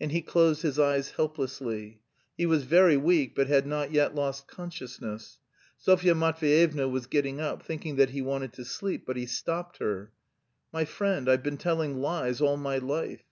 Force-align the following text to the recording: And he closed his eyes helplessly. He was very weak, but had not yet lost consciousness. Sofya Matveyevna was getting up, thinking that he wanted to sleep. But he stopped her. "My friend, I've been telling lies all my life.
And 0.00 0.10
he 0.10 0.22
closed 0.22 0.62
his 0.62 0.78
eyes 0.78 1.10
helplessly. 1.10 2.00
He 2.34 2.46
was 2.46 2.62
very 2.64 2.96
weak, 2.96 3.34
but 3.34 3.46
had 3.46 3.66
not 3.66 3.92
yet 3.92 4.14
lost 4.14 4.48
consciousness. 4.48 5.38
Sofya 5.76 6.14
Matveyevna 6.14 6.88
was 6.88 7.06
getting 7.06 7.42
up, 7.42 7.62
thinking 7.62 7.96
that 7.96 8.08
he 8.08 8.22
wanted 8.22 8.54
to 8.54 8.64
sleep. 8.64 9.04
But 9.04 9.18
he 9.18 9.26
stopped 9.26 9.76
her. 9.76 10.12
"My 10.72 10.86
friend, 10.86 11.28
I've 11.28 11.42
been 11.42 11.58
telling 11.58 11.98
lies 12.00 12.40
all 12.40 12.56
my 12.56 12.78
life. 12.78 13.24